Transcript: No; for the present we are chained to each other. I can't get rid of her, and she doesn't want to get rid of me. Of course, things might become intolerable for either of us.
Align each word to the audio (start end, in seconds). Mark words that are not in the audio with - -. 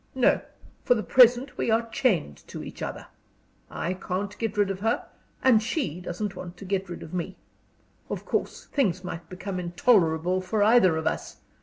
No; 0.15 0.41
for 0.83 0.95
the 0.95 1.03
present 1.03 1.59
we 1.59 1.69
are 1.69 1.87
chained 1.91 2.37
to 2.47 2.63
each 2.63 2.81
other. 2.81 3.05
I 3.69 3.93
can't 3.93 4.35
get 4.39 4.57
rid 4.57 4.71
of 4.71 4.79
her, 4.79 5.05
and 5.43 5.61
she 5.61 6.01
doesn't 6.01 6.35
want 6.35 6.57
to 6.57 6.65
get 6.65 6.89
rid 6.89 7.03
of 7.03 7.13
me. 7.13 7.37
Of 8.09 8.25
course, 8.25 8.65
things 8.65 9.03
might 9.03 9.29
become 9.29 9.59
intolerable 9.59 10.41
for 10.41 10.63
either 10.63 10.97
of 10.97 11.05
us. 11.05 11.37